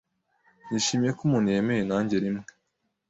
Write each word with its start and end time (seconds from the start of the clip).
Nishimiye 0.69 1.11
ko 1.17 1.21
umuntu 1.27 1.47
yemeye 1.55 1.83
nanjye 1.89 2.15
rimwe. 2.23 2.45